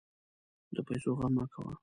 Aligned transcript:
د 0.75 0.77
پیسو 0.87 1.09
غم 1.17 1.33
مه 1.37 1.45
کوه. 1.53 1.73